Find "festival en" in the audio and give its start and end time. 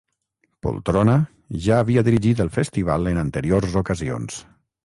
2.57-3.23